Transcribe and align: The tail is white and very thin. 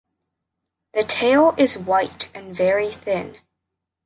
The 0.93 1.03
tail 1.03 1.53
is 1.59 1.77
white 1.77 2.29
and 2.35 2.55
very 2.55 2.91
thin. 2.91 3.37